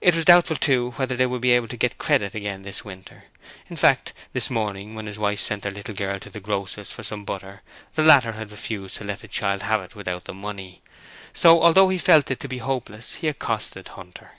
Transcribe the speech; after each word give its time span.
It 0.00 0.14
was 0.14 0.24
doubtful, 0.24 0.56
too, 0.56 0.92
whether 0.92 1.16
they 1.16 1.26
would 1.26 1.42
be 1.42 1.50
able 1.52 1.68
to 1.68 1.76
get 1.76 1.98
credit 1.98 2.34
again 2.34 2.62
this 2.62 2.82
winter. 2.82 3.24
In 3.68 3.76
fact 3.76 4.14
this 4.32 4.48
morning 4.48 4.94
when 4.94 5.04
his 5.04 5.18
wife 5.18 5.38
sent 5.38 5.64
their 5.64 5.70
little 5.70 5.94
girl 5.94 6.18
to 6.20 6.30
the 6.30 6.40
grocer's 6.40 6.90
for 6.90 7.02
some 7.02 7.26
butter 7.26 7.60
the 7.94 8.02
latter 8.02 8.32
had 8.32 8.50
refused 8.50 8.96
to 8.96 9.04
let 9.04 9.20
the 9.20 9.28
child 9.28 9.60
have 9.60 9.82
it 9.82 9.94
without 9.94 10.24
the 10.24 10.32
money. 10.32 10.80
So 11.34 11.62
although 11.62 11.90
he 11.90 11.98
felt 11.98 12.30
it 12.30 12.40
to 12.40 12.48
be 12.48 12.56
useless 12.66 13.16
he 13.16 13.28
accosted 13.28 13.88
Hunter. 13.88 14.30